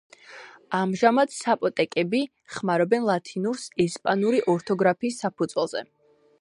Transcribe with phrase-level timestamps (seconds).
[0.77, 2.23] ამჟამად საპოტეკები
[2.55, 5.89] ხმარობენ ლათინურს ესპანური ორთოგრაფიის საფუძველზე.